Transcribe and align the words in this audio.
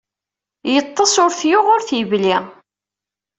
Yeṭṭes 0.73 1.13
ur 1.23 1.31
t-yuɣ 1.39 1.65
ur 1.75 1.81
t-yebli. 1.87 2.35